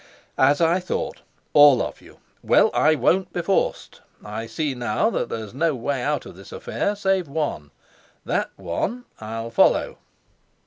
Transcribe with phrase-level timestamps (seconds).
[0.39, 1.21] "As I thought
[1.53, 2.17] all of you!
[2.41, 4.01] Well, I won't be forced.
[4.25, 7.69] I see now that there's no way out of this affair, save one.
[8.25, 9.97] That one I'll follow."